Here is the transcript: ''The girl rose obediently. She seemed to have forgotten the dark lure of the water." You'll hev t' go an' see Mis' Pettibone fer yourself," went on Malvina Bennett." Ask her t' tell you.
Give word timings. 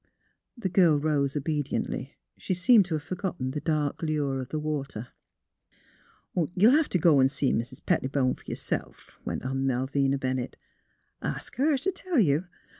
''The 0.57 0.67
girl 0.67 0.99
rose 0.99 1.37
obediently. 1.37 2.17
She 2.35 2.55
seemed 2.55 2.85
to 2.85 2.95
have 2.95 3.03
forgotten 3.03 3.51
the 3.51 3.61
dark 3.61 4.01
lure 4.01 4.39
of 4.41 4.49
the 4.49 4.57
water." 4.57 5.09
You'll 6.55 6.71
hev 6.75 6.89
t' 6.89 6.97
go 6.97 7.21
an' 7.21 7.29
see 7.29 7.53
Mis' 7.53 7.79
Pettibone 7.79 8.33
fer 8.33 8.45
yourself," 8.47 9.19
went 9.25 9.45
on 9.45 9.67
Malvina 9.67 10.17
Bennett." 10.17 10.57
Ask 11.21 11.57
her 11.57 11.77
t' 11.77 11.91
tell 11.91 12.17
you. 12.17 12.45